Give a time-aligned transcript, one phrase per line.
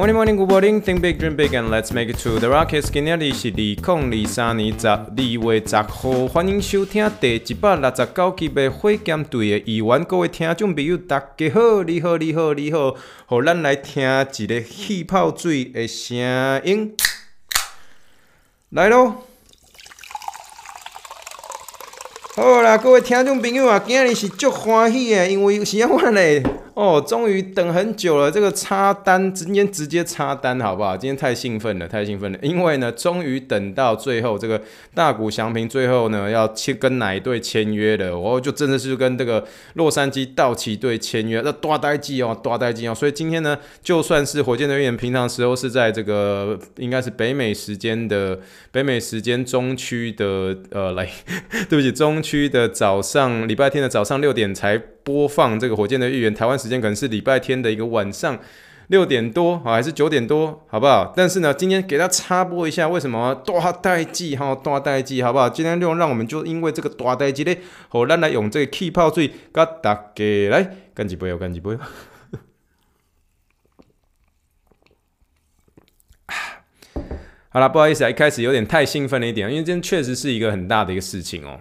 [0.00, 0.80] Morning, morning, good morning.
[0.80, 2.90] Think big, dream big, and let's make it to the rockets。
[2.90, 10.02] 今天是二零二三年十二月十号，欢迎收听第一百六十九集的火箭队的议员。
[10.04, 12.96] 各位听众朋友，大家好，你好，你好，你好，
[13.26, 16.16] 好，咱来听一个气泡水的声
[16.64, 16.96] 音，
[18.70, 19.16] 来喽！
[22.36, 26.42] 好啦，各位听众朋友啊，今日是足欢喜的，因为是安怎嘞？
[26.74, 30.96] 哦，终于等很久了，这个插单今天直接插单，好不好？
[30.96, 34.60] 今天太兴奋了，太兴奋了，因为呢，终于等到最后，这个
[34.94, 38.16] 大谷翔平最后呢要签跟哪一队签约了？
[38.16, 39.44] 哦，就真的是跟这个
[39.74, 42.94] 洛杉矶道奇队签约，那大代志哦，大代志哦。
[42.94, 48.38] 所以今天呢，就算是火箭队员平常时候是在这个应该是北美时间的
[48.70, 51.08] 北美时间中区的呃，来，
[51.68, 54.80] 对不起，中区的早上，礼拜天的早上六点才。
[55.10, 58.38] 播放这个火箭的预言，台湾时间可能是礼拜天的一个晚上
[58.86, 61.12] 六点多，好还是九点多，好不好？
[61.16, 65.48] 但是呢，今天给他插播一下，为什么大代际哈，大代际，好不好？
[65.48, 67.56] 今天就让我们就因为这个大代际呢，
[67.88, 71.76] 好，咱来用这个气泡水，给大家来干几杯哦，干几杯。
[77.52, 81.60] 好了，不好意思啊，一开始有点太兴奋了一点，因为今天确实是一个很大的一个事情哦。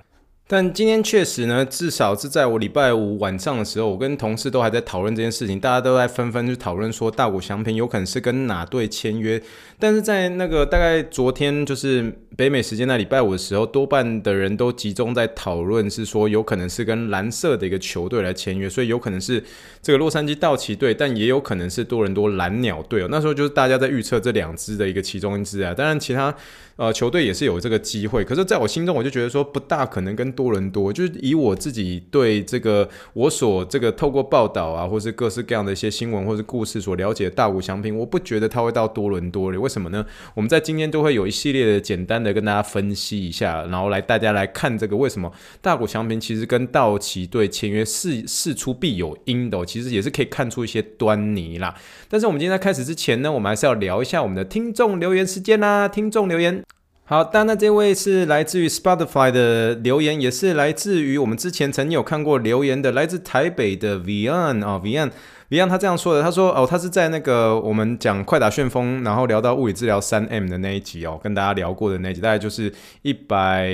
[0.52, 9.40] 但今天确实呢，至少是在我礼拜五晚上的时候，我跟同事都还在讨论这件事情，大家都在纷纷去讨论说大谷翔平有可能是跟哪队签约。
[9.78, 19.44] 但是在那个大概昨天，就是北美时间那礼拜五的时候，多半的人都集中在讨论是说有可能是跟蓝色的一个球队来签约，所以有可能是
[19.84, 23.08] 这个洛杉矶道奇队，但也有可能是多伦多蓝鸟队哦。
[23.12, 26.34] 那时候就是大家在预测这两支的一个其中一支啊，当然其他。
[26.76, 30.94] 呃，球队也是有这个机会，可是在我心中，我就觉得说不大可能跟多伦多。
[30.94, 39.58] 就是以我自己对这个我所这个透过报道啊，或是各式各样的一些新闻或是故事所了解的大谷翔平，我不觉得他会到多伦多里。
[39.58, 40.06] 为什么呢？
[40.34, 45.30] 我们在今天都会有一系列的简单的跟大家分析一下，然后来大家来看这个为什么
[45.60, 51.76] 大谷翔平其实跟道奇队签约事事出必有因的，其实也是可以看出一些端倪啦。
[52.08, 56.64] 但是我们今天在开始之前呢，我们还是要聊一下我们的听众留言时间啦，听众留言。
[57.10, 65.10] 好，当然这位是来自于 Spotify 的留言，也是来自于我们之前曾有看过留言的，来自台北的 Vian 啊、Vian。
[65.50, 66.22] 一样，他这样说的。
[66.22, 72.72] 他说：“哦，他是在那个我们讲快打旋风，然后聊到物理治疗三 M 的那一集哦，跟大家聊过的那一集，大概就是
[73.02, 73.68] 一百，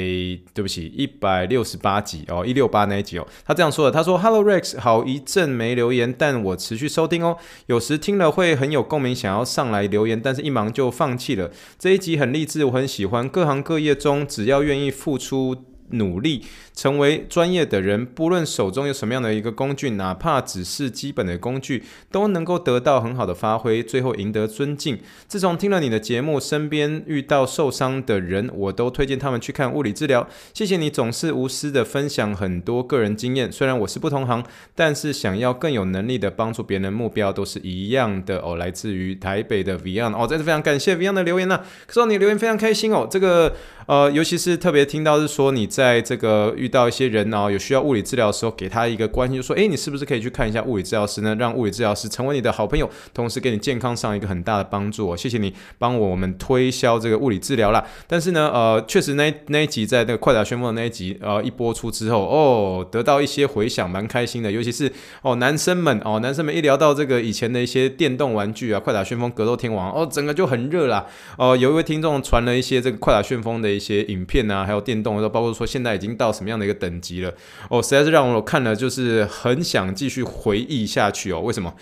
[0.53, 3.27] 对不起，一百六十八集哦，一六八那一集哦。
[3.45, 3.91] 他这样说的。
[3.91, 7.35] 他说：‘Hello Rex，好一阵没留言，但我持续收听哦。
[7.65, 11.51] 有时听了会很有共鸣，想要上来留言，但是一忙就放弃了。
[11.77, 13.27] 这一集很励志，我很喜欢。
[13.27, 15.53] 各行各业中，只要愿意付出
[15.91, 16.43] 努力。”
[16.75, 24.99] 成为专业的人，不论手中有什么样的一个工具，哪怕只是基本的工具，都能够得到很好的发挥，最后赢得尊敬。
[25.27, 30.27] 自从听了你的节目，身边遇到受伤的人，我都推荐他们去看物理治疗。
[30.53, 33.49] 谢谢你总是无私的分享很多个人经验。
[33.49, 34.43] 虽然我是不同行，
[34.75, 38.57] 但是想要更有能力的帮助别人，目标都是一样的哦。
[38.57, 41.65] 来自于台北的 Vian 哦，再次非常感谢 Vian 的留言呢、啊。
[41.87, 46.53] 可是你留言非常开心哦，这个呃，尤其是特别听到是说你在这个。
[46.55, 51.35] 遇到一些人哦，有需要物理治疗的时候，给他一个关心，就说：诶，你是不是可以去看一下物理治疗师呢？
[51.35, 55.15] 让物理治疗师成为你的好朋友，同时给你健康上一个很大的帮助。
[55.15, 57.83] 谢谢你帮我们推销这个物理治疗啦。
[58.07, 64.51] 但是呢，呃，确实那那一集在那个快打旋风的那一集，呃，一播出之后，哦，得到一些回响，蛮开心的。
[64.51, 64.91] 尤其是
[65.21, 71.05] 哦，男生们哦，男生们一聊到这个以前的一些电动玩具啊，快打旋风、格斗天王，哦，整个就很热啦。
[71.37, 77.33] 哦、有一位听众传了一些这个快打旋风的一些影片啊，还有电动，都包括说现在已经到什么样的一个等级了。
[77.69, 81.41] 哦，实在是让我看了，就是很想继续回忆下去哦。
[81.41, 81.73] 为什么？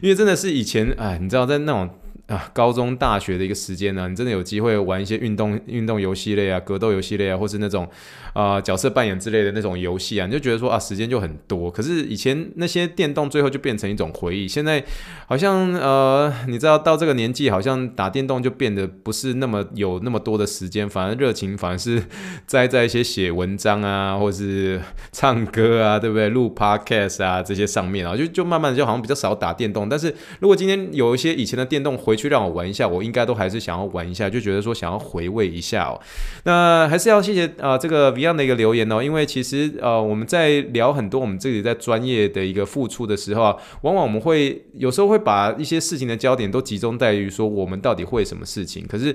[0.00, 1.90] 因为真的是以前，哎，你知道，在那种。
[2.30, 7.88] 啊，高中、大学的一个时间呢，你真的有机会玩一些运动、运动游戏类啊、格斗游戏类啊，或是那种
[8.32, 11.68] 啊、角色扮演之类的那种游戏啊，你就觉得说啊，时间就很多。
[11.68, 14.84] 可是以前那些电动最后就变成一种回忆，现在
[15.26, 22.00] 好像呃，你知道到这个年纪，好像打电动就变得不是那么有那么多的时间，反而热情反而是
[22.46, 24.80] 栽在一些写文章啊，或是
[25.10, 26.28] 唱歌啊，对不对？
[26.28, 29.88] 录 podcast 啊这些上面啊，就就慢慢的就好像比较少打电动。
[29.88, 35.98] 但是如果今天有一些以前的电动回去让我玩一下，我应该都还是想要玩一下，就觉得说想要回味一下哦。
[36.44, 49.14] 那还是要谢谢啊、这个 Beyond 的一个留言哦，因为其实呃我们在聊很多我们自己在专业的一个付出的时候啊，往往我们会有时候会把一些事情的焦点都集中在于说我们到底会什么事情，可是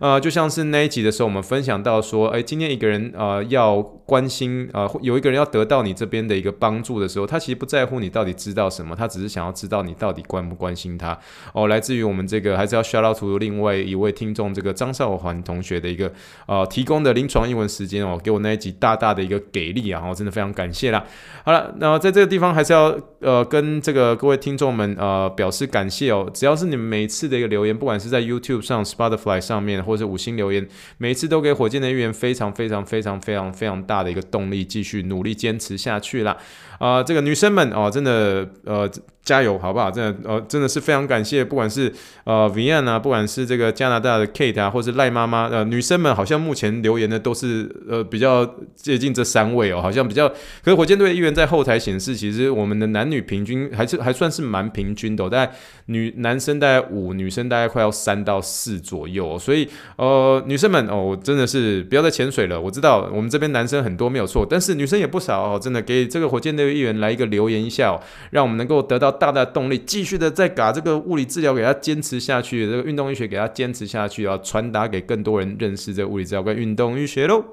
[0.00, 11.18] 呃就像是那一集的时候，我们分享到说，哎，今天一个人呃要关心呃有一个人要得到你这边的一个帮助的时候，他其实不在乎你到底知道什么，他只是想要知道你到底关不关心他
[11.52, 11.66] 哦。
[11.66, 16.12] 来自于我们这这个还是要 shout out to 另外一位听众这个张少环同学的一个
[16.46, 21.02] 呃提供的临床英文时间哦，给我那一集大大的一个给力啊，我真的非常感谢啦。
[21.46, 26.30] 好了，那在这个地方还是要呃跟这个各位听众们呃表示感谢哦。
[26.34, 30.68] 只要是你们每次的一个留言，不管是在 YouTube 上、Spotify 上面，或者是五星留言，
[30.98, 36.36] 每次都给火箭的预言非常非常非常非常非常大的一个动力，继续努力坚持下去啦。
[36.78, 38.90] 啊、这个女生们哦，真的呃。
[39.26, 39.90] 加油，好不好？
[39.90, 41.92] 真的，呃，真的是非常感谢，不管是
[42.22, 50.28] 呃 Vian 啊，不管是这个加拿大的 Kate 啊，或是赖妈妈，呃，女生们好像目前留言的都是呃比较接近这三位哦，好像比较。
[50.28, 55.52] 可是火箭队的议员在后台显示，其实我们的男女平均还是还算是蛮平均的，哦，大概
[55.86, 59.36] 女男生大概五，女生大概快要三到四左右，哦。
[59.36, 62.60] 所以呃，女生们哦，我真的是不要再潜水了。
[62.60, 67.98] 我知道我们这边男生很多没有错，但是女生也不少哦，真的给这个火箭队的议员来一个留言一下，
[68.30, 69.06] 让我们能够得到。
[69.10, 77.44] 大大的动力，继续的再把这个物理治疗给他坚持下去，这个运动医学给他坚持下去，啊传达给更多人认识这个物理治疗跟运动医学喽。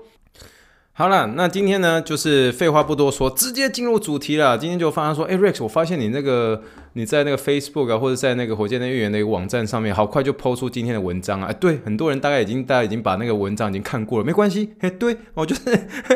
[0.94, 4.58] 好了，那今天呢，就是废话不多说，直接进入主题了。
[4.58, 6.62] 今天就发现说，哎，Rex，我发现你那个。
[6.96, 11.48] 你在那个 Facebook 啊，或者在那个火箭的预言的一个网站上面，好快就抛出今天的文章啊！
[11.50, 14.70] 哎，对，很多人大概已经大家已经把那个文章已经看过了，没关系。
[14.80, 15.62] 哎，对，我就是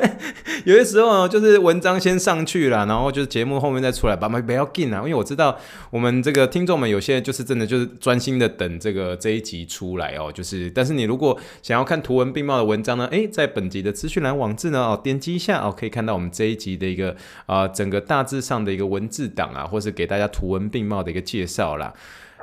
[0.65, 5.57] 有些时候，就是文章先上去了，然后就是节目后面再出来，把麦不要紧啊，因为我知道
[5.89, 17.15] 我们这个听众们有些就是真的就是专心的等这个这一集出来哦，就是但是你如果想要看图文并茂的文章呢，哎，在本集的资讯栏网志呢哦，点击一下哦，可以看到我们这一集的一个
[17.47, 20.66] 啊、整个大致上的一个文字档啊，或是给大家图文。
[20.69, 21.93] 并茂的一个介绍啦，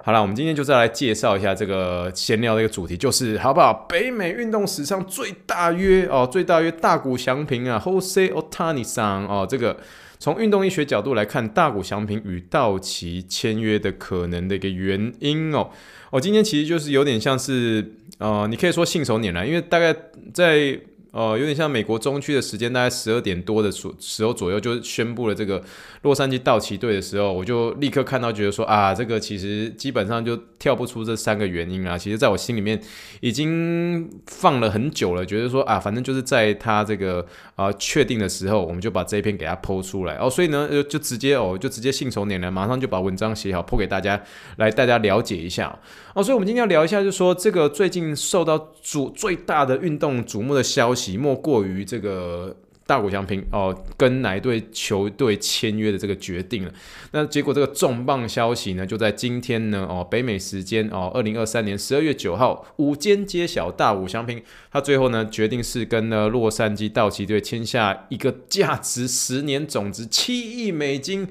[0.03, 3.73] 好了，我们今天就再来介绍一下这个闲聊的一个主题，就是好不好？
[3.89, 9.79] 北美运动史上最大约哦，最大约大谷翔平啊，Jose Otani 桑哦，这个
[10.19, 15.71] 从运动医学角度来看，大谷翔平与道奇签约的可能的一个原因哦，
[16.11, 19.95] 我、哦、今天其实就是有点像是呃，你可以说信手拈来，因为大概
[20.33, 20.79] 在。
[21.15, 25.63] 哦，有点像美国中区的时间，大概十二点多的时时候左右，就宣布了这个
[26.03, 31.97] 洛杉矶道奇队的时候，我就立刻看到，觉得说啊，这个其实基本上就跳不出这三个原因啊。
[31.97, 32.81] 其实，在我心里面
[33.21, 37.25] 已经放了很久了，觉得说啊，反正就是在他这个
[37.55, 40.29] 啊确定的时候，我们就把这一篇给他 po 出来哦。
[40.29, 44.21] 所以呢，就直接哦，就直接信手拈来，马上就把文章写好 po 给大家，
[44.57, 45.79] 来大家了解一下
[46.15, 46.21] 哦。
[46.21, 51.04] 所以，我们今天要聊一下，就是说这个最近受到瞩最大的运动瞩目的消息。
[51.17, 52.57] 莫过于这个
[52.87, 56.73] 大谷翔平哦，跟哪一队球队签约的这个决定了。
[57.13, 71.27] 那结果这个重磅消息呢，就在今天呢哦，北美时间哦，二零二三年十二月九号午间揭晓，大谷翔平他最后呢决定是跟呢洛杉矶道奇队签下一个价值十年总值七亿美金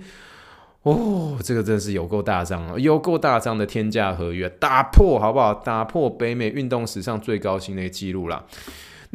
[0.82, 5.54] 哦，这个真的是有够大张啊，有够大张的天价合约，打破好不好？
[5.54, 8.46] 打破北美运动史上最高薪的记录了。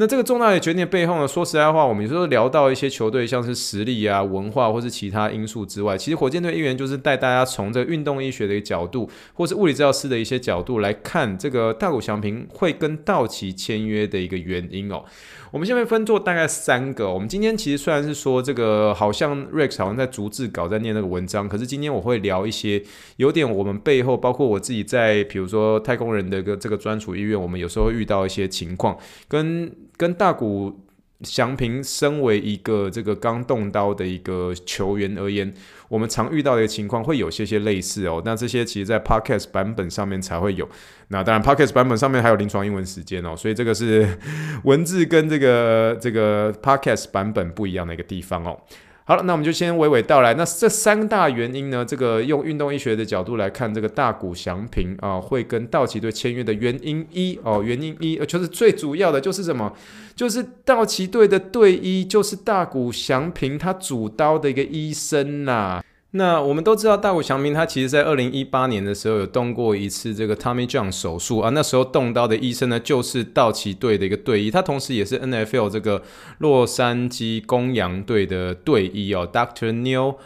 [0.00, 15.04] 那这个重大的决定背后呢，说实在话，我们有时候聊到一些球队，像是实力啊、文化或是其他因素之外，其实火箭队一员就是带大家从这个运动医学的一个角度，或是物理治疗师的一些角度来看这个大谷翔平会跟道奇签约的一个原因哦。
[15.50, 17.12] 我们下面分做大概三个。
[17.12, 22.82] 我们今天其实虽然是说这个好像 Rex 好像在逐字稿在念那个文章，可是今天我会聊一些
[23.16, 30.80] 有点我们背后，包括我自己在比如说太空人的个这个专属医院，我们有时候会遇到一些情况，跟跟大谷
[31.22, 35.52] 祥平身为一个这个刚动刀的一个球员而言。
[35.88, 40.68] 我们常遇到的一个情况会有些些类似哦，那这些其实在 Podcast 版本上面才会有。
[41.08, 44.06] 那当然 Podcast 版本上面还有临床英文时间哦，所以这个是
[44.64, 48.60] 文字跟这个这个 Podcast 版本不一样的一个地方哦。
[49.08, 50.34] 好了，那我们就先娓娓道来。
[50.34, 59.72] 那这三大原因呢，这个用运动医学的角度来看，这个大谷祥平啊会跟道奇队签约的原因一哦，原因一就是最主要的就是什么？
[60.14, 76.02] 就是道奇队的队医就是大谷祥平他主刀的一个医生呐、那我们都知道，大谷翔平他其实在二零一八年的时候有动过一次这个 Tommy John 手术啊，那时候动刀的医生呢就是道奇队的一个队医，他同时也是 NFL 这个
[76.38, 79.70] 洛杉矶公羊队的队医哦，Dr.
[79.70, 80.16] Neil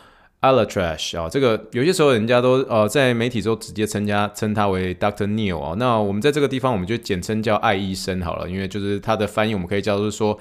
[0.40, 5.26] alatrash 啊，这个有些时候人家都呃在媒体中直接称家称他为 Dr.
[5.26, 10.38] Neil 啊，那我们在这个地方我们就简称叫艾医生好了，因为就是他的翻译我们可以叫做说。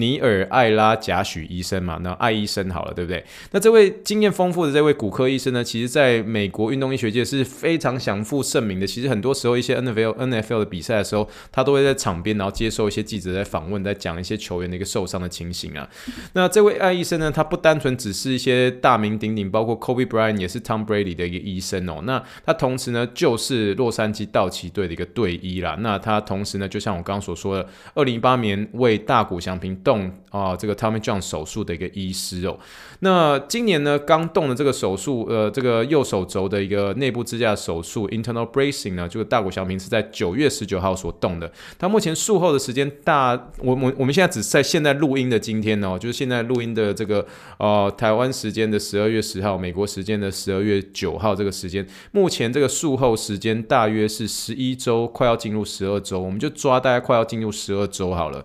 [0.00, 3.24] 尼尔·艾拉贾许医生嘛，那艾医生好了，对不对？
[3.50, 8.86] 那这位经验丰富的这位骨科医生呢，其实在美国运动医学界是非常享负盛名的。
[8.86, 15.88] 其实很多时候一些 NFL、NFL 的比赛的时候，他都会在场边，然后接受一些记者在访问，在讲一些球员的一个受伤的情形啊。
[16.34, 22.00] 那这位艾医生呢，他不单纯只是一些大名鼎鼎，包括 Kobe Bryant 也是 Tom Brady 的一个医生哦。
[22.04, 25.76] 那他同时呢，就是洛杉矶道奇队的一个队医啦。
[25.80, 32.58] 那他同时呢，就像我刚刚所说的，二零一八年为大谷翔平动啊，这个 Tommy John 手术的一个医师哦，
[32.98, 41.48] 那今年呢刚动的这个手术，呃，这个右手肘的一个内部支架手术 internal bracing 呢，这个大谷翔平是在九月十九号所动的。
[41.78, 47.24] 他目前术后的时间大，我我我们现在只在现在录音的今天哦，就是现在录音的这个
[47.58, 58.44] 呃台湾时间的十二月十号，美国时间的十二月九号这个时间，目前这个术后时间大约是十一周，快要进入十二周，我们就抓大概快要进入十二周好了。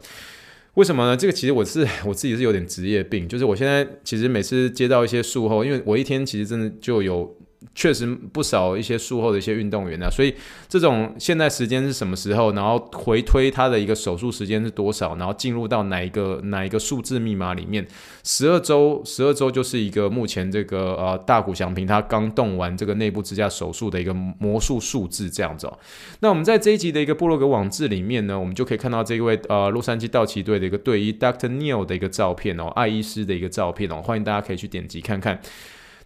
[0.76, 1.18] 为什么呢？
[1.18, 7.36] 这个其实我是 我自己是有点职业病，就是我现在其实每次接到一些术后，因为我一天其实真的就有。
[7.76, 10.34] 确实不少一些术后的一些运动员啊，所以
[10.68, 17.86] 这种现在时间是什么时候，然后回推他的一个手术时间是多少，然后进入到哪一个哪一个数字密码里面，
[18.24, 25.80] 十二周十二周就是一个目前这个呃大谷翔平他刚动完这个内部支架手术的一个魔术数字这样子哦。
[26.22, 31.48] 那我们在这一集的一个部落格网志里面呢，我们就可以看到这位呃洛杉矶道奇队的一个队医 Dr.
[31.48, 35.40] Neil 的一个照片哦，艾医师的一个照片哦，欢迎大家可以去点击看看。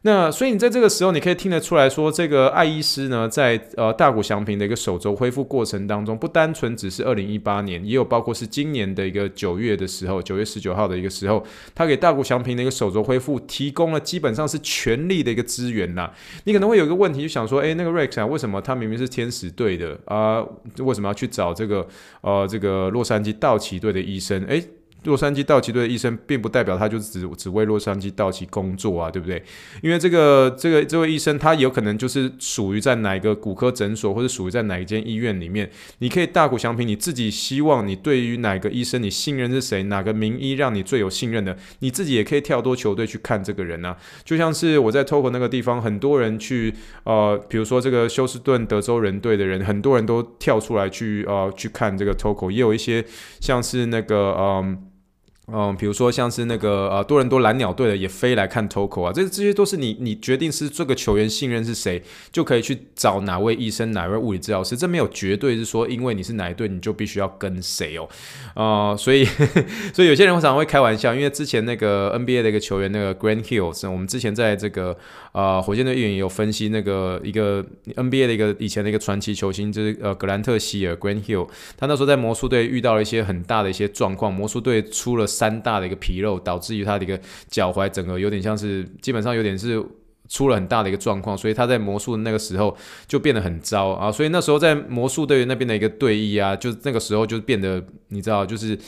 [0.06, 11.44] 那所以你在这个时候，你可以听得出来说，这个艾医师呢，在呃大谷翔平的一个手肘恢复过程当中，不单纯只是二零一八年，也有包括是今年的一个九月的时候，九月十九号的一个时候，
[11.74, 16.12] 他给大谷翔平的一个手肘恢复提供了基本上是全力的一个资源呐。
[16.44, 20.46] 你可能会有一个问题，就想说，诶，那个 Rex 啊，为什么他明明是天使队的啊，
[20.78, 21.88] 为什么要去找这个
[22.22, 24.46] 呃这个洛杉矶道奇队的医生？
[24.46, 24.64] 诶。
[25.06, 29.42] 洛杉矶道奇队的医生，并不代表他就只只为洛杉矶道奇工作啊，对不对？
[29.82, 35.70] 因为这个这个这位医生，他有可能就是属于在哪一个骨科诊所，或者属于在哪一间医院里面。
[36.00, 39.84] 你可以大谷翔平，你自己希望你对于哪个医生，你信任是谁？
[39.84, 41.56] 哪个名医让你最有信任的？
[41.80, 43.96] 你自己也可以跳多球队去看这个人啊。
[44.24, 53.06] 就像是我在 TOKO 那个地方，很多人去呃，比如说这个休斯顿德州人队的人，很多人都跳出来去呃去看这个 TOKO，也有一些
[53.40, 54.88] 像是那个嗯。
[55.54, 68.10] 嗯，比如说像是那个呃多伦多蓝鸟队的也飞来看 Toko 啊，这这些都是你你决定是这个球员信任是谁，就可以去找哪位医生、哪位物理治疗师，这没有绝对是说因为你是哪一队你就必须要跟谁哦，
[68.56, 69.24] 啊、呃， 所以
[69.94, 74.98] 所以有些人常常会开玩笑，因为之前那个 NBA 的一个球员那个 Grand Hills，我们之前在这个
[75.36, 77.64] 呃火箭队议员也有分析那个一个
[77.94, 85.28] NBA 的一个以前的一个传奇球星，就是呃格兰特希尔 g r a n Hill，他那时候在魔术队遇到了一些很大的一些状况，魔术队出了。
[85.36, 89.84] 三大的一个纰漏，导致于他的一个脚踝整个有点像是，基本上有点是
[90.30, 92.74] 出了很大的一个状况，所以他在魔术那个时候
[93.06, 98.80] 就变得很糟啊，所以那时候在魔术队那边的一个队医啊，就那个时候就变得，你知道，就是。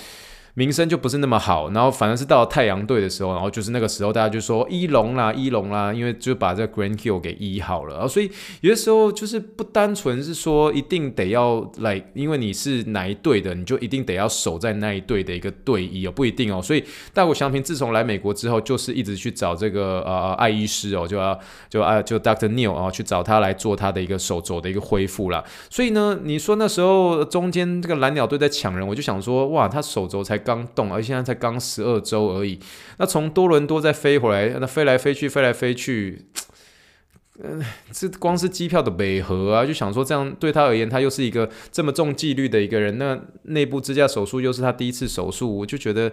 [0.58, 8.28] 名声就不是那么好，然后反而是到了太阳队的时候，然后就是那个时候大家就说一龙啦，一龙啦，因为就把这个 Grand Hill 给医好了，然后所以
[8.62, 16.60] 有的时候就是不单纯是说一定得要来，因为你是哪一队的，你就一定得要守在那一队的一个队医哦，不一定哦。
[16.60, 16.84] 所以
[17.14, 25.44] 大谷翔平自从来美国之后，就是一直去找这个呃艾医师哦，就要就啊就 Doctor Neil 啊去找他来做他的一个手肘的一个恢复啦。
[25.70, 30.36] 所以呢，你说那时候中间这个蓝鸟队在抢人，我就想说哇，他手肘才。
[30.48, 32.58] 刚动，而现在才刚十二周而已。
[33.00, 36.26] 那从多伦多再飞回来，那飞来飞去，飞来飞去，
[37.44, 42.98] 嗯、 呃，这光是机票的美合啊，就想说这样对他而言，他又是一个这么重纪律的一个人。
[42.98, 46.10] 那内部支架手术又是他第一次手术，我就觉得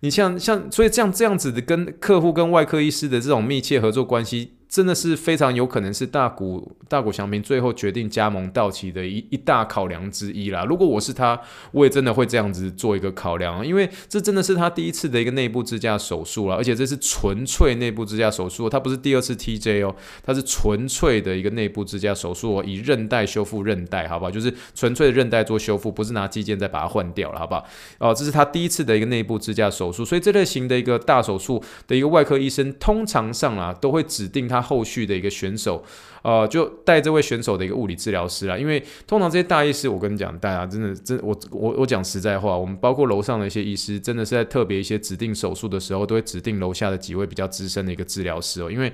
[0.00, 4.59] 你像像，所以这样这样子的跟客户跟外科医师的这种密切合作关系。
[4.70, 10.64] 真的是非常有可能是大谷大谷翔平最后决定加盟道奇的一一大考量之一啦。
[10.64, 11.38] 如果我是他，
[11.72, 24.30] 我也真的会这样子做一个考量，因为这真的是他第一次的一个内部支架手术了，而且这是纯粹内部支架手术，他不是第二次 TJ 哦，他是纯粹的一个内部支架手术哦，以韧带修复韧带，好不好？
[24.30, 27.66] 就是纯粹的韧带做修复，不是拿肌腱再把它换掉了，好不好？
[27.98, 34.59] 哦，这是他第一次的一个内部支架手术，所以这类型的一个大手术的一个外科医生，通常上啊都会指定他。
[34.60, 35.82] 后续的一个选手，
[36.22, 38.56] 呃，就带这位选手的一个物理治疗师啦。
[38.56, 48.92] 因为通常这些大医师，我跟你讲，大家真的真我我我讲实在话，我们包括楼上的一些医师，真的是在特别一些指定手术的时候，都会指定楼下的几位比较资深的一个治疗师哦，因为。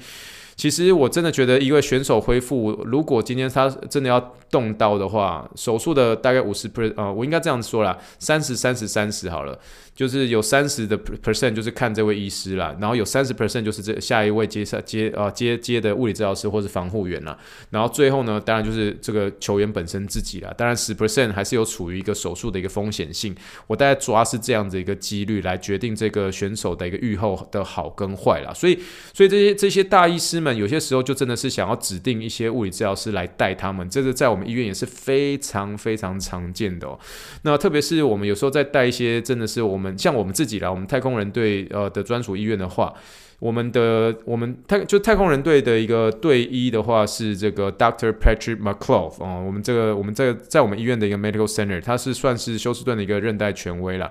[0.56, 4.18] 其实我真的觉得，一位选手恢复，如果今天他真的要
[4.50, 9.58] 动刀的话，手术的大概五十 per 啊，我应该这样说啦，三十、三十、三十好了。
[9.96, 17.36] 就是有三十的 percent 就是看这位医师啦，然后有三十 percent 就是这下一位接下接啊接接的物理治疗师或是防护员啦，
[17.70, 23.34] 然后最后呢，当然就是这个球员本身自己啦，当然十 percent 还是有处于一个手术的一个风险性，
[23.66, 28.78] 我大概抓是这样子一个几率来决定这个选手的一个预后的好跟坏啦，所以
[29.14, 36.98] 所以这些这些大医师们有些时候就真的是想要指定一些物理治疗师来带他们，这个在我们医院也是非常非常常见的哦，
[37.44, 39.85] 那特别是我们有时候在带一些真的是我们。
[39.98, 42.94] 像我们自己啦，我们太空人队呃的专属医院的话，
[43.38, 54.10] 我们的我们太就太空人队的一个队医的话是这个 Doctor Patrick McClough 哦，我们这个我们这个在我们医院的一个 Medical Center，他是算是休斯顿的一个韧带权威啦。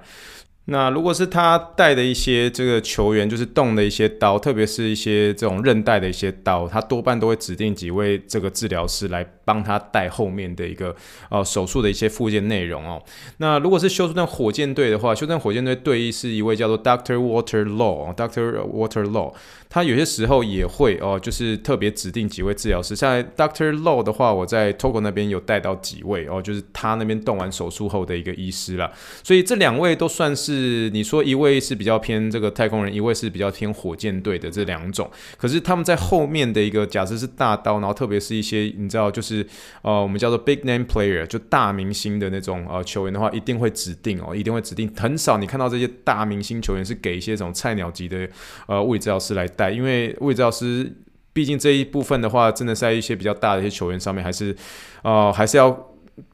[0.66, 10.96] 那如果是他带的一些这个球员，就是动的一些刀，特别是一些这种韧带的一些刀，他多半都会指定几位这个治疗师来帮他带后面的一个
[11.30, 13.00] 呃手术的一些附件内容哦。
[13.38, 19.34] 那如果是休斯顿火箭队的话，休斯顿火箭队队医是一位叫做 Doctor Water Law，Doctor Water Law，。
[19.68, 28.90] 他有些时候也会哦，就是特别指定几位治疗师，像 Doctor Low 的话，我在 Togo 那边有带到几位哦，就是他那边动完手术后的一个医师啦。
[29.22, 35.10] 所以这两位都算是是你说一位是比较偏这个太空人，一位是比较偏火箭队的这两种。
[35.38, 39.46] 可是他们在后面的一个假设是大刀，然后特别是一些你知道就是
[39.82, 44.90] 呃我们叫做 Big Name Player 就大明星的那种呃球员的话，一定会指定哦，一定会指定。
[44.96, 48.28] 很少你看到这些大明星球员是给一些这种菜鸟级的
[48.68, 49.66] 呃物理治疗师来带。
[49.76, 50.90] 因为物理治疗师，
[51.34, 54.56] 毕竟这一部分的话，真的在一些比较大的一些球员上面，还是，
[55.04, 55.70] 呃，还是要，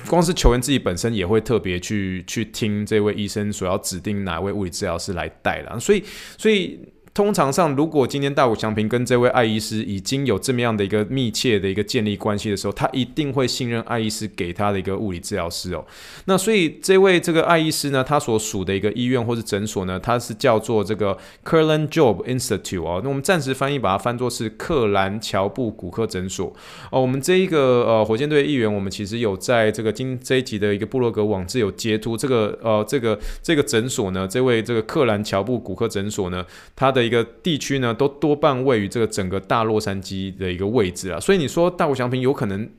[0.07, 6.03] 光是球员自己本身也会特别去去听这位医生所要指定哪位物理治疗师来带了，所以，
[6.37, 6.79] 所以。
[7.13, 15.85] 通常上，如果今天大谷翔平跟这位艾医师已经有这么样的一个密切的一个建立关系的时候，他一定会信任艾医师给他的一个物理治疗师哦。
[16.23, 23.01] 那所以这位这个艾医师呢，他所属的一个医院或是诊所呢，他是叫做这个 Kurland Job Institute 哦。
[23.03, 26.53] 那我们暂时翻译把它翻作是克兰乔布骨科诊所
[26.91, 27.01] 哦。
[27.01, 37.00] 我们这一个呃火箭队议员，我们其实有在这个今这一集的一个部落格网志有截图这个呃这个这个诊所呢，这位这个克兰乔布骨科诊所呢，他的。
[37.03, 42.69] 一个地区呢，都多半位于这个整个大洛杉矶的一个位置啊，所以你说大谷翔平有可能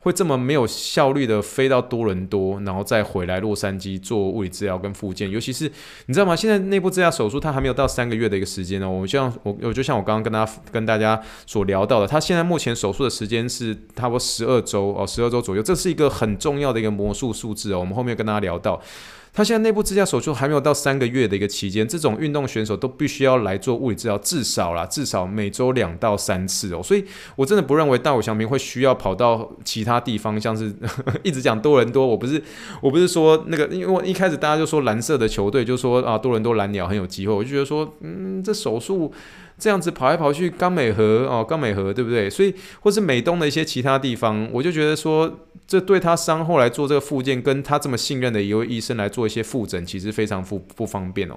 [0.00, 5.70] 会这么没有效率的飞到多伦多，然后再回来洛杉矶做物理治疗跟复健，尤其是
[6.06, 6.34] 你知道吗？
[6.34, 8.90] 现在内部支架手术它还没有到三个月的一个时间呢。
[8.90, 17.78] 我像我我就像我刚刚跟大家跟大家所聊到的，他现在目前手术的时间是差不多十二周哦，十二周左右，这是一个很重要的一个魔术数字哦。
[17.78, 18.80] 我们后面跟大家聊到。
[19.34, 26.82] 他现在内部支架手术还没有到三个月的一个期间，这种运动选手都必须要来做物理治疗，至少啦，至少每周两到三次哦。
[26.82, 27.02] 所以
[27.36, 30.74] 我真的不认为大谷翔平会需要跑到其他地方，像是
[31.24, 32.06] 一直讲多伦多。
[32.06, 32.42] 我不是，
[32.82, 39.10] 我不是说那个，因为一开始大家就说蓝色的球队就说啊，多伦多蓝鸟很有机会，我就觉得说，嗯，这手术。
[39.62, 42.28] 这样子跑来跑去，冈美和哦，冈美和对不对？
[42.28, 45.32] 所以或是美东的一些其他地方，我就觉得说，
[45.68, 51.36] 这对他伤后来做这个复健，跟他这么信任的一位医生来做一些复诊，其实非常不不方便哦。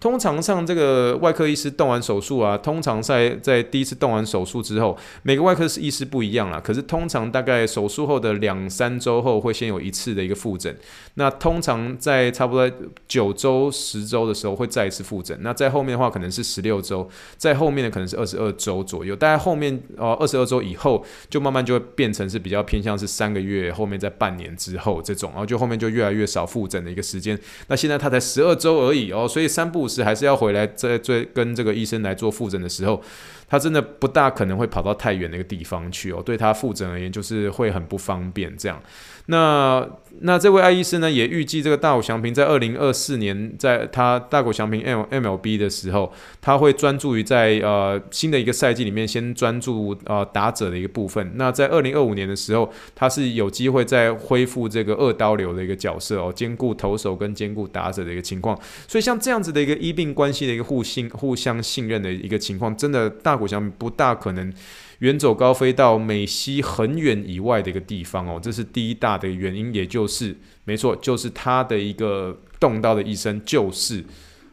[0.00, 6.58] 通常上这个外科医师动完手术啊，通常在在第一次动完手术之后，每个外科医师不一样啦。
[6.58, 10.74] 可是通常大概手术后的两三周后，会先有一次的一个复诊。
[11.16, 12.70] 那通常在差不多
[13.06, 15.38] 九周、十周的时候，会再一次复诊。
[15.42, 17.65] 那在后面的话，可能是十六周，在后。
[17.66, 27.36] 后面的可能是二十二周左右，大概后面哦二十二周以后，就慢慢就会变成是比较偏向是三个月，后面在半年之后这种，然后就后面就越来越少复诊的一个时间。
[27.66, 33.02] 那现在他才十二周而已哦，所以三不五时还是要回来再再跟这个医生来做复诊的时候，
[33.48, 38.80] 他真的不大可能会跑到太远的一个地方去哦，对他复诊而言就是会很不方便这样。
[39.26, 39.86] 那
[40.20, 46.10] 那这位艾医师呢，也预计这个大谷翔平在二零二四年，在他大谷翔平 M MLB 的时候，
[46.40, 51.32] 他会专注于在呃新的一个赛季里面，先专注呃打者的一个部分。
[51.34, 58.58] 那在二零二五年的时候，他是有机会再恢复这个二刀流的一个角色哦，兼顾投手跟兼顾打者的一个情况。
[58.88, 64.50] 所以像这样子的一个医病关系的一个互信、互相信任的一个情况，真的大谷翔平不大可能。
[65.00, 74.04] 远走高飞到美西很远以外的一个地方哦，这是第一大的原因，也就是没错，就是他的一个动刀的医生就是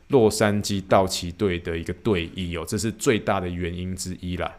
[0.10, 4.52] 洛杉矶道奇队的一个队医哦，这是最大的原因之一啦。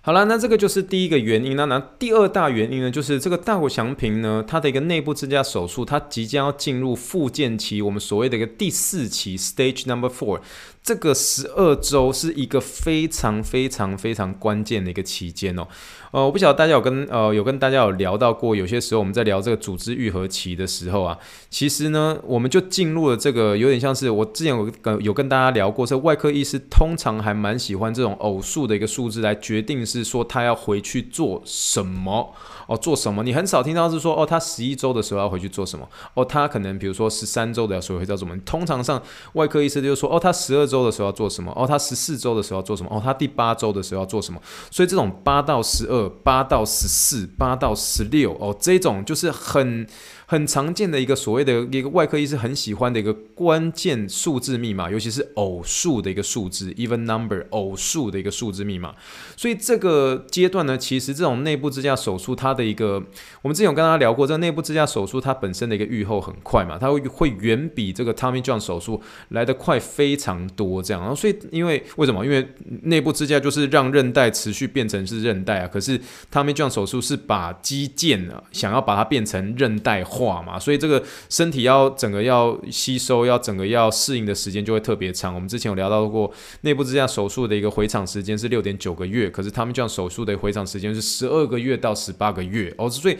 [0.00, 1.56] 好了，那这个就是第一个原因。
[1.56, 10.40] 那那第二大原因呢，就是这个大谷翔平呢，他的一个内部支架手术，他即将要进入复健期，我们所谓的一个第四期 （Stage Number Four）。
[10.86, 15.66] 这个十二周是一个非常非常非常关键的一个期间哦。
[16.12, 21.18] 呃，我不晓得大家有跟呃有跟大家有聊到过，有些时候我们在聊这个组织愈合期的时候啊，
[21.50, 32.32] 其实呢，我们就进入了这个有点像是我之前有跟有跟大家聊过，是外科医师通常还蛮喜欢这种偶数的一个数字来决定是说他要回去做什么。
[32.68, 33.22] 哦，做什么？
[33.22, 35.88] 你很少听到是说，哦，他十一周的时候要回去做什么？
[36.14, 38.36] 哦，他可能比如说十三周的时候会做什么？
[38.40, 39.00] 通常上
[39.34, 41.50] 外科医师就是说，哦，他十二周周的时候要做什么？
[41.56, 42.90] 哦，他十四周的时候要做什么？
[42.92, 44.40] 哦，他第八周的时候要做什么？
[44.70, 49.86] 所以这种八到十二、八到十四、八到十六，哦，这种就是很。
[50.28, 58.92] 很常见的一个所谓的一个外科医师很喜欢的一个关键数字密码，尤其是偶数的一个数字，even number 偶数的一个数字密码。
[59.36, 63.00] 所以这个阶段呢，其实这种内部支架手术，它的一个
[63.42, 70.82] 我们之前有跟大家聊过，这个内部支架手术它本身的一个预后很快嘛，它会会远比这个 Tommy John 手术来得快非常多。
[70.82, 72.24] 这样，然后所以因为为什么？
[72.24, 72.44] 因为
[72.82, 76.00] 内部支架就是让韧带持续变成是韧带啊，可是
[76.32, 80.02] Tommy John 手术是把肌腱啊想要把它变成韧带。
[80.16, 85.34] 化嘛，所以这个身体要整个要吸收，要整个要适应的时间就会特别长。
[85.34, 93.18] 我们之前有聊到过，内部支架手术的一个回场时间是六点九个月，可是他们这样手术的回场时间是十二个月到十八个月哦，所以。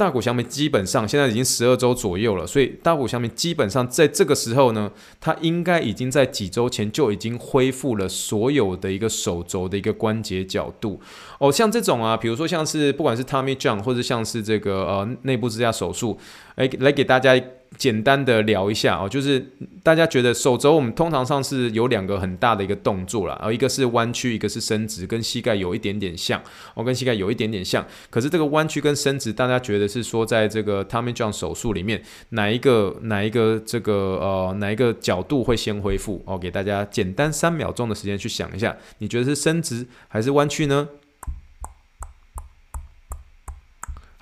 [0.00, 10.98] 大骨相位基本上现在已经十二周左右了，所以大骨相面基本上在这个时候呢，它应该已经在几周前就已经恢复了所有的一个手肘的一个关节角度。
[11.38, 16.18] 哦，像这种啊，比如说像是不管是 Tommy John 或者像是这个呃内部支架手术，
[16.54, 17.38] 诶来给大家。
[17.76, 19.44] 简单的聊一下哦，就是
[19.82, 26.42] 大家觉得手肘我们通常上是有两个很大的一个动作啦，然后一个是弯曲，一个是伸直，跟膝盖有一点点像，
[26.74, 27.86] 哦，跟膝盖有一点点像。
[28.10, 36.22] 可是这个弯曲跟伸直，大家觉得是说在这个 Tommy John 手术里面哪一个哪一个这个呃哪一个角度会先恢复？
[36.26, 40.88] 哦，给大家简单三秒钟的时间去想一下，你觉得是伸直还是弯曲呢？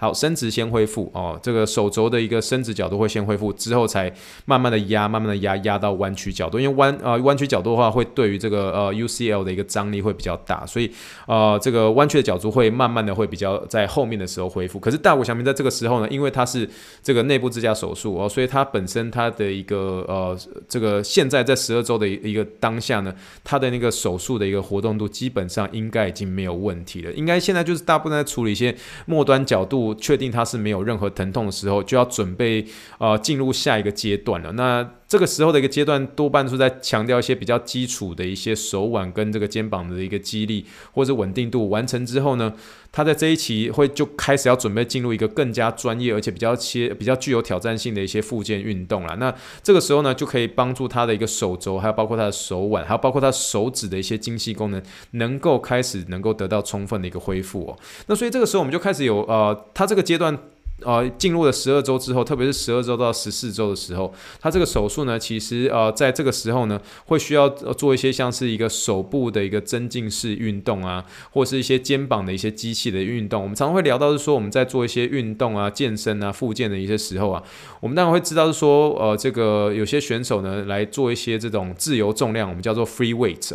[0.01, 4.13] 好，伸直先恢复哦，这个手肘的一个伸直角度会先恢复，之后才
[4.45, 6.61] 慢慢的压，慢慢的压，压到弯曲角度。
[6.61, 10.89] 因为弯呃弯曲角度的话，会对于这个呃 UCL 的一个张力会比较大，所以
[11.27, 14.79] 呃这个弯曲的角度会慢慢的会比较在后面的时候恢复。
[14.79, 16.69] 可是大谷翔平在这个时候呢，因为他是
[17.03, 28.73] 这个内部支架手术哦，所以他本身他的一个呃这个现在在十二周的一个当下呢，他的那个手术的一个活动度基本上应该已经没有问题了，应该现在就是大部分在处理一些
[29.05, 29.88] 末端角度。
[29.95, 32.67] 确定它是没有任何疼痛的时候，就要准备
[32.99, 34.53] 呃进入下一个阶段了。
[34.53, 41.71] 那这个时候的一个阶段，多半是在强调一些比较基础的一些手腕跟这个肩膀的一个肌力或者稳定度。
[41.71, 42.53] 完成之后呢，
[42.99, 49.15] 他在这一期会就开始要准备进入一个更加专业而且比较切比较具有挑战性的一些附件运动了。
[49.21, 49.33] 那
[49.63, 54.83] 这个时候呢，就可以帮助他的一个手肘，还有包括他的手腕，还有包括他手指的一些精细功能，
[55.13, 57.79] 能够开始能够得到充分的一个恢复哦。
[58.09, 60.37] 那所以这个时候我们就开始有呃，他这个阶段。
[60.83, 73.43] 呃，进入了十二周之后，特别是十二周到十四周的时候，他这个手术呢，其实呃，在这个时候呢，会需要做一些像是一个手部的一个增进式运动啊，或是一些肩膀的一些机器的运动。
[73.43, 77.43] 我们常常会聊到是说，我们在做一些运动啊、健身啊、复健的一些时候啊，
[77.81, 83.53] 我们当然会知道是说，呃，这个有些选手呢来做一些这种自由重量，我们叫做 free weight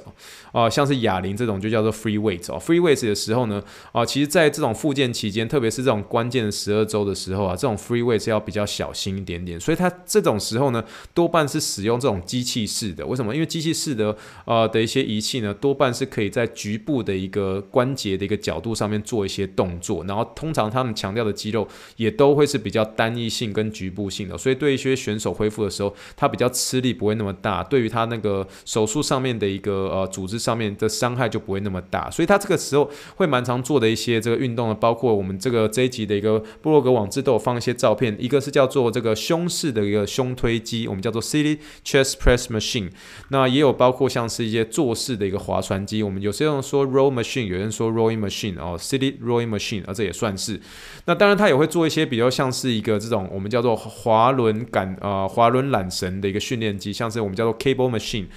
[0.51, 7.12] 哦，啊、像是哑铃这种就叫做 free weight 哦，free weight 的时候呢，啊、其实在这种复健期间，特别是这种关键的十二周的。
[7.13, 13.05] 的时候啊，这种 free weight 是要比较小心一点点，所以它这种时候呢，多半是使用这种机器式的。
[13.05, 13.33] 为什么？
[13.33, 37.02] 因为机器式的呃的一些仪器呢，多半是可以在局部的一个关节的一个角度上面做一些动作，然后通常他们强调的肌肉也都会是比较单一性跟局部性的，所以对一些选手恢复的时候，他比较吃力不会那么大，对于他那个手术上面的一个呃组织上面的伤害就不会那么大，所以他这个时候会蛮常做的一些这个运动呢，包括我们这个这一集的一个布洛格网。
[37.03, 42.89] 网志都有放一些照片，一个是叫做这个胸式的一个胸推机，我们叫做 City Chest Press Machine。
[43.27, 50.61] 那也有包括像是一些坐式的一个划船机，我们有些人说 Row Machine，有人说 Rowing Machine 哦 City Rowing Machine，啊，这也算是。
[51.05, 58.27] 那当然，他也会做一些比较像是一个这种我们叫做滑轮杆啊，滑轮缆绳的一个训练机，像是我们叫做 Cable Machine。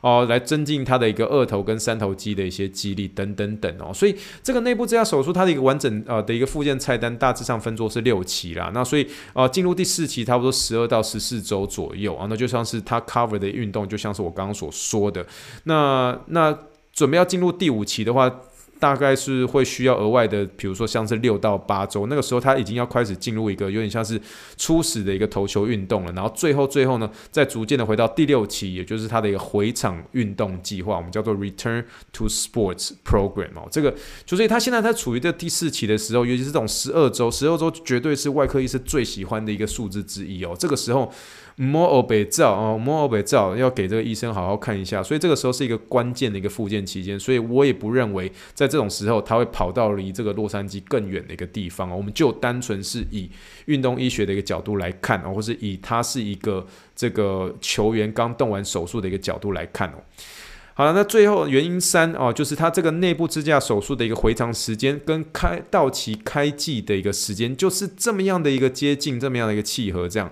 [0.00, 15.26] 哦，来增进他的一个二头跟三头肌的一些肌力等等等哦，所以这个内部支架手术它的一个完整呃的一个附件菜单大致上分作是六期啦，那所以呃进入第四期差不多十二到十四周左右啊，那就像是它 cover 的运动，就像是我刚刚所说的，
[15.64, 16.56] 那那
[16.92, 18.40] 准备要进入第五期的话。
[18.78, 24.20] 大概是会需要额外的，比如说像是六到八周，那个时候他已经要开始进入一个有点像是
[24.56, 41.12] 初始的一个投球运动了，然后最后最后呢，再逐渐的回到第六期，也就是他的一个回场运动计划，我们叫做 Return to Sports Program 哦，这个就是他现在他处于这第四期的时候，尤其是这种十二周，十二周绝对是外科医师最喜欢的一个数字之一哦，这个时候。
[41.58, 51.96] 摸欧北照哦，摸欧北照要给这个医生好好看一下，所以这个时候是一个关键的一个复健期间，所以我也不认为在这种时候他会跑到离这个洛杉矶更远的一个地方哦。
[51.96, 53.30] 我们就单纯是以
[53.64, 59.96] 运动医学的一个角度来看哦，或是以他是一个这个球员刚动完手术的一个角度来看哦。
[60.74, 70.30] 好了，那最后原因三哦，就是他这个内部支架手术的一个回肠时间跟开到期开季的一个时间就是这么样的一个接近，这么样的一个契合，这样。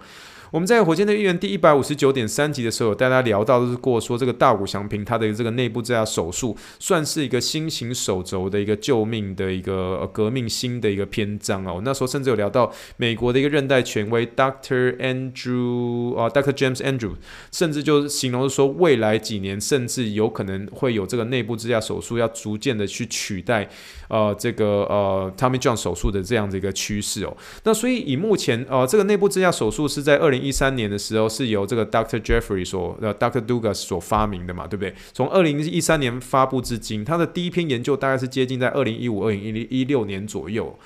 [0.54, 11.82] 我们在《火箭队预言》第一百五十九点三集的时候，有带大家聊到的是过说这个大谷翔平他的这个内部支架手术，算是一个新型手肘的一个救命的一个呃革命新的一个篇章哦。
[11.84, 17.16] 那时候甚至有聊到美国的一个韧带权威 Doctor Andrew 啊，Doctor James Andrew，
[17.50, 23.68] 甚至就形容说未来几年甚至有可能会有这个内部支架手术要逐渐的去取代
[24.06, 27.36] 呃这个呃 Tommy John 手术的这样的一个趋势哦。
[27.64, 32.20] 那所以以目前呃这个内部支架手术是在二零一三年的时候是由这个 Dr.
[32.20, 33.40] Jeffrey 所呃 Dr.
[33.40, 34.94] Dugas 所发明的嘛，对不对？
[35.12, 40.78] 从二零一三年发布至今，他的第一篇研究大概是接近在二零一五、二零一六年左右。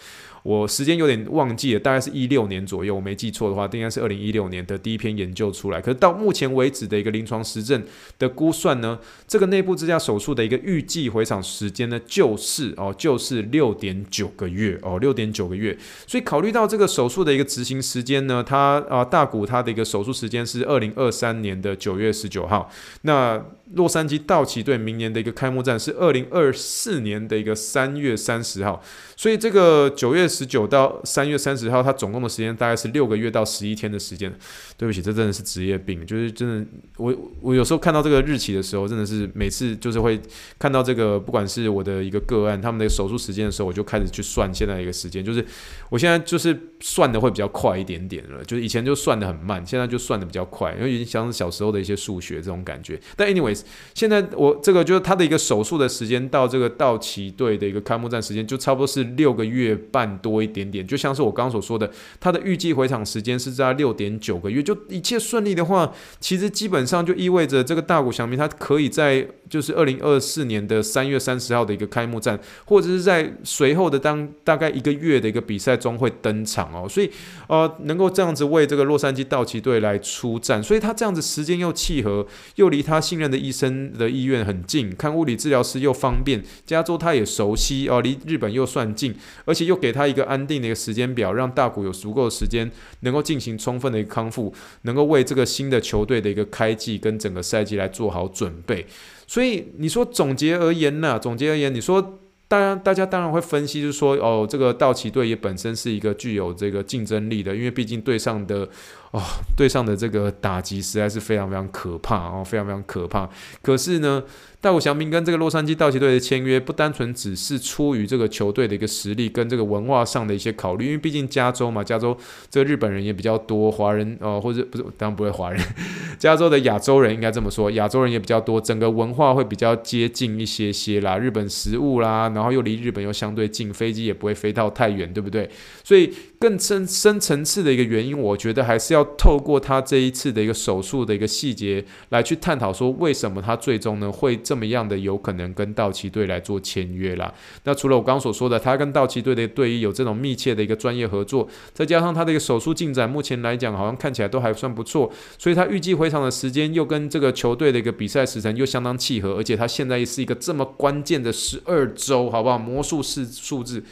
[0.43, 5.81] 我时间有点忘记了，大概是一六年左右，我没记错的话，应该是二零一六年的第一篇研究出来。
[5.81, 7.83] 可是到目前为止的一个临床实证
[8.19, 15.77] 的估算呢，这个内部支架手术的一个预计回场时间呢，就是哦，就是六点九个月哦，六点九个月。
[16.07, 22.71] 所以考虑到这个手术的一个执行时间呢，它啊大谷它的一个手术时间是二零二三年的九月十九号，
[23.03, 23.43] 那
[23.75, 28.83] 洛杉矶道奇队明年的一个开幕战是二零二四年的一个三月三十号。
[29.17, 34.33] 所以这个九月十九到三月三十号，它总共的时间大概是六个月到十一天的时间。
[34.77, 36.65] 对不起，这真的是职业病，就是真的，
[36.99, 40.21] 我我有时候看到这个日期的时候，真的是每次就是会
[40.57, 45.45] 看到这个，不管是我的一个个案，他们的手术时间的时候，我就开始去算现在一个时间，就是
[45.91, 53.01] 我现在就是算的会比较快一点点了，就是以前就算的很慢，现在就算的比较快，因为已经像是小时候的一些数学这种感觉。
[53.17, 53.58] 但 anyway
[53.95, 59.09] 现在我这个就是他的一个手术的时间到这个道奇队的一个开幕战时间，就差不多是。
[59.19, 61.91] 六个月半多一点点，就像是我刚刚所说的，
[62.21, 77.11] 他的预计回场时间是在六点九个月，就一切顺利的话，其实基本上就意味着这个大谷翔平他可以在就是二零二四年的三月三十号的一个开幕战，或者是在随后的当大概一个月的一个比赛中会登场哦，所以
[77.49, 89.15] 呃能够这样子为这个洛杉矶道奇队来出战，所以他这样子时间又契合，又离他信任的医生的意愿很近，看物理治疗师又方便，加州他也熟悉哦，离日本又算近。
[89.47, 98.87] 而且又给他一个安定的一个时间表，让大谷有足够的时间能够进行充分的一个康复，能够为这个新的球队的一个开季跟整个赛季来做好准备。
[99.27, 101.19] 所以你说总结而言呢？
[101.19, 108.67] 总结而言，你说当然大家当然会分析，就是说哦，这个道奇队也本身是一个具有这个竞争力的，因为毕竟队上的
[109.11, 109.23] 哦，
[109.55, 113.29] 队上的这个打击实在是非常非常可怕哦，非常非常可怕。
[113.61, 114.25] 可是呢，
[114.61, 122.17] 大谷翔平跟这个洛杉矶道奇队的签约，不单纯只是出于这个球队的一个实力跟这个文化上的一些考虑，因为毕竟加州嘛，加州
[122.51, 125.65] 这个日本人也比较多，华人哦，或者不是当然不会华人，
[126.19, 135.49] 加州的亚洲人应该这么说，亚洲人也比较多，整个文化会比较接近一些些啦，日本食物啦，然后又离日本又相对近，飞机也不会飞到太远，对不对？
[135.85, 144.37] 所以更深深层次的一个原因，我觉得还是要透过他这一次的一个手术的一个细节来去探讨，说为什么他最终呢会。
[144.49, 147.31] 这么样的有可能跟道奇队来做签约啦。
[147.65, 162.59] 那除了我刚刚所说的，他跟道奇队的队医有这种密切的一个专业合作，再加上他的一个手术进展，目前来讲好像看起来都还算不错，所以他预计回场的时间又跟这个球队的一个比赛时程又相当契合，而且他现在是一个这么关键的十二周，好不好？
[162.59, 163.85] 魔术式数字。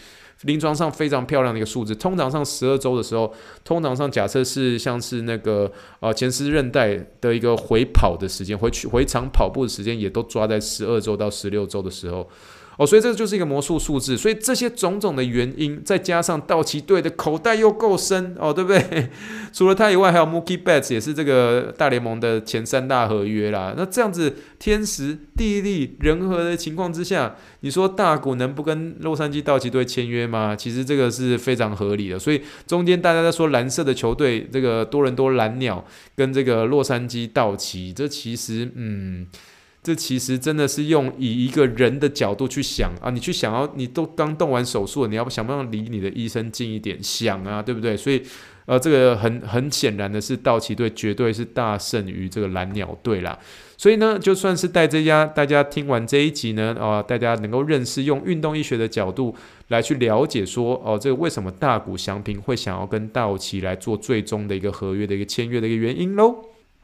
[0.42, 3.32] 临床上非常漂亮的一个数字，通常上十二周的时候，
[3.64, 5.70] 通常上假设是像是那个
[6.00, 12.28] 呃前十韧带的一个回跑的时间，回去回场跑步的时间也都抓在十二周到十六周的时候。
[12.78, 19.08] 哦，所以这就是一个魔术数字，所以这些种种的原因，再加上道奇队的口袋又够深，哦，对不对？
[19.50, 23.72] 除了他以外，还有 Mookie Betts 也是这个大联盟的前三大合约啦。
[23.76, 30.54] 那这样子天时地利人和的情况之下，你说大谷能不跟洛杉矶道奇队签约吗？
[30.54, 32.18] 其实这个是非常合理的。
[32.18, 35.82] 所以中间大家在说蓝色的球队，这个多伦多蓝鸟
[36.14, 39.26] 跟这个洛杉矶道奇，这其实嗯。
[39.86, 47.00] 这其实真的是用以一个人的角度去想啊，你去想要，你都刚动完手术了，你要不想不想离你的医生近一点？
[47.00, 47.96] 想啊，对不对？
[47.96, 48.20] 所以。
[48.66, 53.38] 呃，这个很很显然的是，道奇队绝对是大胜于这个蓝鸟队啦。
[53.76, 59.32] 所以呢，就算是带这家大家听完这一集呢，啊、大家能够认识用运动医学的角度
[59.68, 66.34] 来去了解说，哦、这个为什么大谷翔平会想要跟道奇来做最终的一个合约的一个签约的一个原因喽。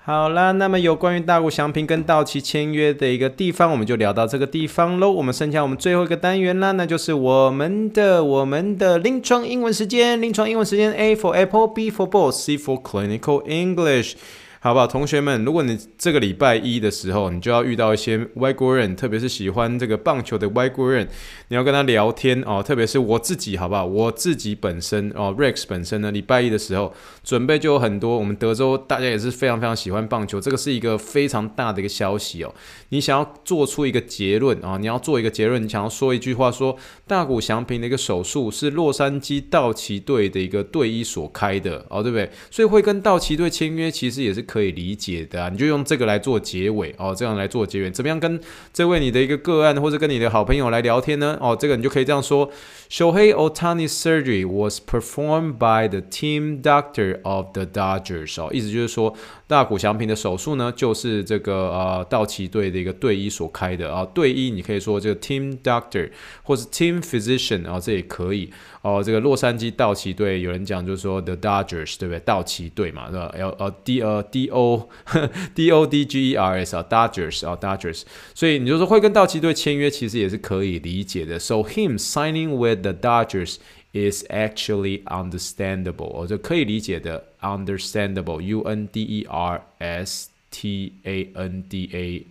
[0.05, 5.09] 好啦，那么有关于大谷翔平跟道奇签约的一个地方，我们就聊到这个地方喽。
[5.09, 10.21] 我们剩下我们最后一个单元啦，那就是我们的我们的临床英文时间。
[10.21, 14.15] 临床英文时间，A for Apple，B for Ball，C for Clinical English。
[14.64, 15.44] 好不好，同学们？
[15.44, 21.09] 如果你这个礼拜一的时候，你就要遇到一些外国人，特别是喜欢这个棒球的外国人，
[21.48, 22.62] 你要跟他聊天哦。
[22.64, 23.85] 特别是我自己，好不好？
[23.85, 26.94] 我自己本身哦，Rex 本身呢，礼拜一的时候
[27.25, 28.16] 准备就有很多。
[28.16, 32.55] 我们德州大家也是非常非常喜欢棒球，这个是一个非常大的一个消息哦。
[32.90, 42.31] 你想要做出一个结论啊、你要做一个结论，你想要说一句话说，说大谷翔平的一个手术是洛杉矶道奇队的一个队医所开的哦，对不对？
[42.48, 44.46] 所以会跟道奇队签约，其实也是。
[44.53, 48.38] 可以理解的啊，你就用这个来做结尾哦，这样来做结尾，怎么样跟
[48.71, 51.38] 这位你的一个个案或者跟你的好朋友来聊天呢？
[51.41, 52.51] 哦，这个你就可以这样说
[52.91, 58.35] ：Shohei Otani surgery was performed by the team doctor of the Dodgers。
[58.43, 59.17] 哦，意思就是说。
[59.49, 66.11] 大谷翔平的手术呢，就是这个呃道奇队的一个队医所开的啊，队医你可以说这个 team doctor
[66.43, 68.51] 或是 team physician 啊，这也可以
[68.82, 69.04] 哦。
[69.04, 72.20] 这个洛杉矶道奇队有人讲就是说 the Dodgers 对不对？
[72.22, 73.28] 道奇队嘛，是吧？
[73.38, 74.90] L 呃 D 呃 D O
[75.56, 81.40] D O D G E R S 啊，Dodgers 啊 Dodgers，所以你就说会跟道奇队签约，其实也是可以理解的。
[81.40, 83.58] So him signing with the Dodgers
[83.94, 92.26] is actually understandable，哦，就可以理解的 understandable，U N D E R S T A N D A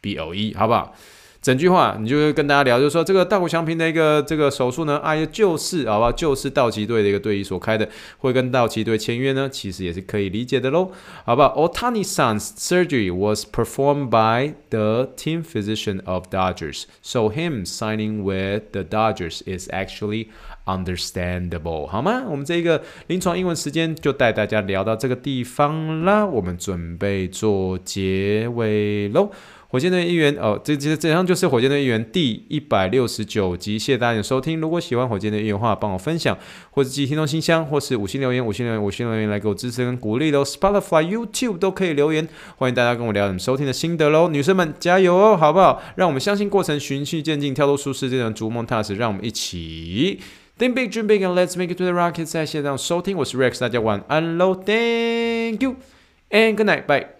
[0.00, 0.96] B L E，好不好？
[1.41, 10.91] 整句话你就会跟大家聊，就是说这个大谷翔平的一个这个手术呢，哎呀，就是好吧，就是道奇队的一个队医所开的，会跟道奇队签约呢，其实也是可以理解的喽，
[11.25, 19.41] 好不好？Ohtani-san's surgery was performed by the team physician of Dodgers, so him signing with the Dodgers
[19.45, 20.27] is actually
[20.65, 22.23] understandable，好吗？
[22.29, 29.29] 我们这个临床英文时间就带大家聊到这个地方啦，我们准备做结尾喽。
[29.69, 34.61] 火箭队一员哦，这这这样就是火箭队一员第一百六十九集，谢谢大家的收听。
[34.61, 36.37] 如果喜欢火箭队一员的话，帮我分享，
[36.71, 40.41] 或者寄听众信箱，或是五星留言，五星留言，五星留言来给我支持跟鼓励喽。
[40.43, 42.25] Spotify、YouTube 都可以留言，
[42.55, 44.29] 欢迎大家跟我聊你们收听的心得喽。
[44.29, 45.81] 女生们加油哦，好不好？
[45.95, 48.95] 让我们相信过程，循序渐进，跳脱舒适这种逐梦踏实。
[48.95, 50.21] 让我们一起
[50.57, 52.25] Think big, dream big, and let's make it to the rockets。
[52.25, 55.75] 在线上收听，我是 Rex，大家晚安喽，Thank you
[56.31, 57.16] and good night, bye。